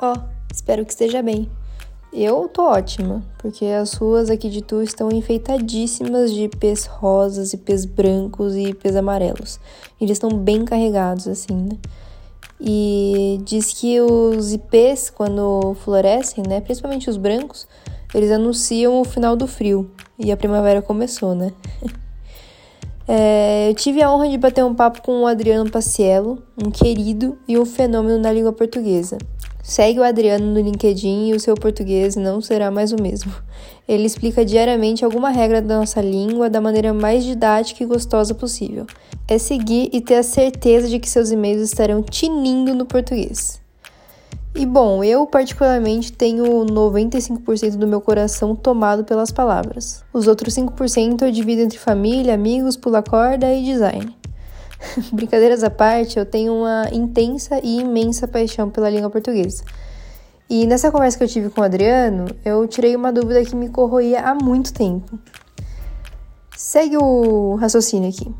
Ó, 0.00 0.12
oh, 0.12 0.20
espero 0.52 0.84
que 0.84 0.92
esteja 0.92 1.20
bem. 1.20 1.50
Eu 2.12 2.48
tô 2.48 2.62
ótima, 2.62 3.20
porque 3.36 3.64
as 3.64 3.94
ruas 3.94 4.30
aqui 4.30 4.48
de 4.48 4.62
Tu 4.62 4.80
estão 4.80 5.10
enfeitadíssimas 5.10 6.32
de 6.32 6.44
ipês 6.44 6.86
rosas, 6.86 7.52
ipês 7.52 7.84
brancos 7.84 8.54
e 8.54 8.68
ipês 8.68 8.94
amarelos. 8.94 9.58
Eles 10.00 10.12
estão 10.12 10.30
bem 10.30 10.64
carregados, 10.64 11.26
assim, 11.26 11.52
né? 11.52 11.78
E 12.60 13.40
diz 13.44 13.72
que 13.72 14.00
os 14.00 14.52
ipês, 14.52 15.10
quando 15.10 15.74
florescem, 15.82 16.44
né, 16.46 16.60
principalmente 16.60 17.10
os 17.10 17.16
brancos, 17.16 17.66
eles 18.14 18.30
anunciam 18.30 19.00
o 19.00 19.04
final 19.04 19.34
do 19.34 19.48
frio. 19.48 19.90
E 20.16 20.30
a 20.30 20.36
primavera 20.36 20.80
começou, 20.80 21.34
né? 21.34 21.52
É, 23.10 23.70
eu 23.70 23.74
tive 23.74 24.02
a 24.02 24.12
honra 24.12 24.28
de 24.28 24.36
bater 24.36 24.62
um 24.62 24.74
papo 24.74 25.00
com 25.00 25.22
o 25.22 25.26
Adriano 25.26 25.70
Paciello, 25.70 26.42
um 26.62 26.70
querido 26.70 27.38
e 27.48 27.58
um 27.58 27.64
fenômeno 27.64 28.18
na 28.18 28.30
língua 28.30 28.52
portuguesa. 28.52 29.16
Segue 29.62 29.98
o 29.98 30.04
Adriano 30.04 30.44
no 30.44 30.60
LinkedIn 30.60 31.28
e 31.28 31.34
o 31.34 31.40
seu 31.40 31.54
português 31.54 32.16
não 32.16 32.42
será 32.42 32.70
mais 32.70 32.92
o 32.92 33.00
mesmo. 33.00 33.32
Ele 33.88 34.04
explica 34.04 34.44
diariamente 34.44 35.06
alguma 35.06 35.30
regra 35.30 35.62
da 35.62 35.78
nossa 35.78 36.02
língua 36.02 36.50
da 36.50 36.60
maneira 36.60 36.92
mais 36.92 37.24
didática 37.24 37.82
e 37.82 37.86
gostosa 37.86 38.34
possível. 38.34 38.86
É 39.26 39.38
seguir 39.38 39.88
e 39.90 40.02
ter 40.02 40.16
a 40.16 40.22
certeza 40.22 40.86
de 40.86 40.98
que 40.98 41.08
seus 41.08 41.30
e-mails 41.30 41.62
estarão 41.62 42.02
tinindo 42.02 42.74
no 42.74 42.84
português. 42.84 43.58
E 44.58 44.66
bom, 44.66 45.04
eu 45.04 45.24
particularmente 45.24 46.12
tenho 46.12 46.44
95% 46.66 47.76
do 47.76 47.86
meu 47.86 48.00
coração 48.00 48.56
tomado 48.56 49.04
pelas 49.04 49.30
palavras. 49.30 50.02
Os 50.12 50.26
outros 50.26 50.52
5% 50.52 51.22
eu 51.22 51.30
divido 51.30 51.62
entre 51.62 51.78
família, 51.78 52.34
amigos, 52.34 52.76
pula 52.76 53.00
corda 53.00 53.54
e 53.54 53.62
design. 53.62 54.18
Brincadeiras 55.14 55.62
à 55.62 55.70
parte, 55.70 56.18
eu 56.18 56.26
tenho 56.26 56.52
uma 56.52 56.88
intensa 56.90 57.60
e 57.62 57.78
imensa 57.78 58.26
paixão 58.26 58.68
pela 58.68 58.90
língua 58.90 59.08
portuguesa. 59.08 59.62
E 60.50 60.66
nessa 60.66 60.90
conversa 60.90 61.16
que 61.18 61.22
eu 61.22 61.28
tive 61.28 61.50
com 61.50 61.60
o 61.60 61.64
Adriano, 61.64 62.26
eu 62.44 62.66
tirei 62.66 62.96
uma 62.96 63.12
dúvida 63.12 63.44
que 63.44 63.54
me 63.54 63.68
corroía 63.68 64.22
há 64.22 64.34
muito 64.34 64.72
tempo. 64.72 65.20
Segue 66.56 66.96
o 66.96 67.54
raciocínio 67.54 68.08
aqui. 68.08 68.34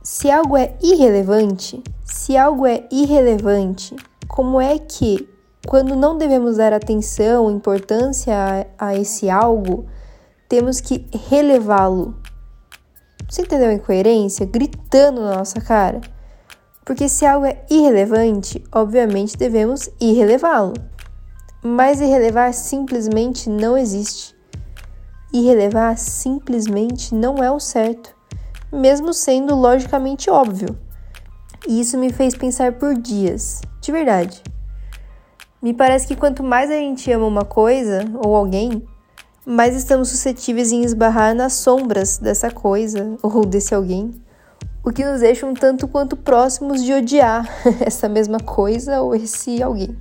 Se 0.00 0.30
algo 0.30 0.56
é 0.56 0.76
irrelevante, 0.80 1.82
se 2.04 2.36
algo 2.36 2.64
é 2.68 2.86
irrelevante, 2.88 3.96
como 4.28 4.60
é 4.60 4.78
que 4.78 5.28
quando 5.66 5.96
não 5.96 6.16
devemos 6.16 6.56
dar 6.56 6.72
atenção, 6.72 7.50
importância 7.50 8.32
a, 8.78 8.86
a 8.86 8.96
esse 8.96 9.28
algo, 9.28 9.86
temos 10.48 10.80
que 10.80 11.04
relevá-lo. 11.28 12.14
Você 13.28 13.42
entendeu 13.42 13.70
a 13.70 13.74
incoerência? 13.74 14.46
Gritando 14.46 15.20
na 15.20 15.38
nossa 15.38 15.60
cara. 15.60 16.00
Porque 16.84 17.08
se 17.08 17.26
algo 17.26 17.46
é 17.46 17.64
irrelevante, 17.68 18.64
obviamente 18.70 19.36
devemos 19.36 19.90
irrelevá-lo. 20.00 20.74
Mas 21.64 22.00
irrelevar 22.00 22.54
simplesmente 22.54 23.50
não 23.50 23.76
existe. 23.76 24.36
Irrelevar 25.32 25.98
simplesmente 25.98 27.12
não 27.12 27.42
é 27.42 27.50
o 27.50 27.58
certo, 27.58 28.14
mesmo 28.72 29.12
sendo 29.12 29.56
logicamente 29.56 30.30
óbvio. 30.30 30.78
E 31.66 31.80
isso 31.80 31.98
me 31.98 32.12
fez 32.12 32.36
pensar 32.36 32.74
por 32.74 32.94
dias, 32.94 33.60
de 33.80 33.90
verdade. 33.90 34.44
Me 35.66 35.74
parece 35.74 36.06
que 36.06 36.14
quanto 36.14 36.44
mais 36.44 36.70
a 36.70 36.74
gente 36.74 37.10
ama 37.10 37.26
uma 37.26 37.44
coisa 37.44 38.04
ou 38.24 38.36
alguém, 38.36 38.86
mais 39.44 39.74
estamos 39.74 40.10
suscetíveis 40.10 40.70
em 40.70 40.84
esbarrar 40.84 41.34
nas 41.34 41.54
sombras 41.54 42.18
dessa 42.18 42.52
coisa 42.52 43.16
ou 43.20 43.44
desse 43.44 43.74
alguém, 43.74 44.12
o 44.84 44.92
que 44.92 45.04
nos 45.04 45.22
deixa 45.22 45.44
um 45.44 45.54
tanto 45.54 45.88
quanto 45.88 46.16
próximos 46.16 46.84
de 46.84 46.92
odiar 46.92 47.44
essa 47.84 48.08
mesma 48.08 48.38
coisa 48.38 49.00
ou 49.02 49.12
esse 49.12 49.60
alguém. 49.60 49.98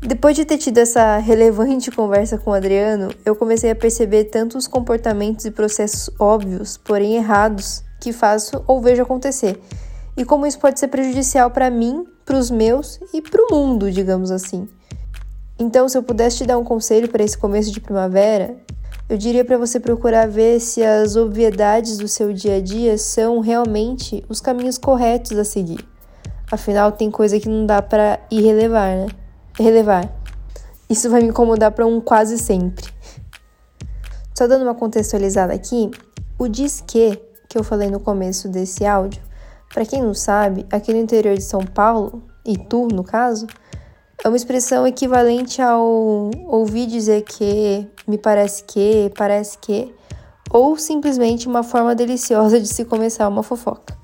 Depois 0.00 0.36
de 0.36 0.44
ter 0.44 0.58
tido 0.58 0.78
essa 0.78 1.16
relevante 1.16 1.90
conversa 1.90 2.38
com 2.38 2.52
o 2.52 2.54
Adriano, 2.54 3.12
eu 3.24 3.34
comecei 3.34 3.72
a 3.72 3.74
perceber 3.74 4.26
tantos 4.26 4.68
comportamentos 4.68 5.44
e 5.44 5.50
processos 5.50 6.08
óbvios, 6.20 6.76
porém 6.76 7.16
errados, 7.16 7.82
que 8.00 8.12
faço 8.12 8.62
ou 8.68 8.80
vejo 8.80 9.02
acontecer 9.02 9.60
e 10.16 10.24
como 10.24 10.46
isso 10.46 10.58
pode 10.58 10.80
ser 10.80 10.88
prejudicial 10.88 11.50
para 11.50 11.70
mim, 11.70 12.06
para 12.24 12.38
os 12.38 12.50
meus 12.50 12.98
e 13.12 13.20
para 13.20 13.42
o 13.42 13.54
mundo, 13.54 13.90
digamos 13.92 14.30
assim. 14.30 14.66
Então, 15.58 15.88
se 15.88 15.96
eu 15.96 16.02
pudesse 16.02 16.38
te 16.38 16.46
dar 16.46 16.58
um 16.58 16.64
conselho 16.64 17.08
para 17.08 17.22
esse 17.22 17.36
começo 17.36 17.70
de 17.70 17.80
primavera, 17.80 18.56
eu 19.08 19.16
diria 19.16 19.44
para 19.44 19.56
você 19.56 19.78
procurar 19.78 20.26
ver 20.26 20.58
se 20.60 20.82
as 20.82 21.16
obviedades 21.16 21.96
do 21.98 22.08
seu 22.08 22.32
dia 22.32 22.56
a 22.56 22.60
dia 22.60 22.98
são 22.98 23.40
realmente 23.40 24.24
os 24.28 24.40
caminhos 24.40 24.78
corretos 24.78 25.36
a 25.38 25.44
seguir. 25.44 25.86
Afinal, 26.50 26.92
tem 26.92 27.10
coisa 27.10 27.38
que 27.38 27.48
não 27.48 27.66
dá 27.66 27.82
para 27.82 28.20
irrelevar, 28.30 28.96
né? 28.96 29.06
Relevar. 29.58 30.10
Isso 30.88 31.10
vai 31.10 31.20
me 31.20 31.28
incomodar 31.28 31.72
para 31.72 31.86
um 31.86 32.00
quase 32.00 32.38
sempre. 32.38 32.86
Só 34.34 34.46
dando 34.46 34.62
uma 34.62 34.74
contextualizada 34.74 35.52
aqui, 35.52 35.90
o 36.38 36.48
diz 36.48 36.80
que 36.80 37.20
que 37.48 37.56
eu 37.56 37.62
falei 37.62 37.88
no 37.88 38.00
começo 38.00 38.48
desse 38.48 38.84
áudio 38.84 39.25
para 39.76 39.84
quem 39.84 40.00
não 40.00 40.14
sabe, 40.14 40.64
aqui 40.72 40.90
no 40.90 40.98
interior 40.98 41.36
de 41.36 41.42
São 41.42 41.60
Paulo, 41.60 42.22
Itu 42.46 42.88
no 42.88 43.04
caso, 43.04 43.46
é 44.24 44.26
uma 44.26 44.34
expressão 44.34 44.86
equivalente 44.86 45.60
ao 45.60 46.30
ouvir 46.46 46.86
dizer 46.86 47.24
que, 47.24 47.86
me 48.08 48.16
parece 48.16 48.64
que, 48.64 49.12
parece 49.14 49.58
que, 49.58 49.94
ou 50.50 50.78
simplesmente 50.78 51.46
uma 51.46 51.62
forma 51.62 51.94
deliciosa 51.94 52.58
de 52.58 52.66
se 52.66 52.86
começar 52.86 53.28
uma 53.28 53.42
fofoca. 53.42 53.94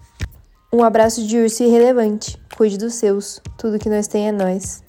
Um 0.71 0.85
abraço 0.85 1.27
de 1.27 1.39
urso 1.39 1.63
irrelevante. 1.63 2.39
Cuide 2.55 2.77
dos 2.77 2.93
seus. 2.93 3.41
Tudo 3.57 3.79
que 3.79 3.89
nós 3.89 4.07
tem 4.07 4.29
é 4.29 4.33
nós. 4.33 4.83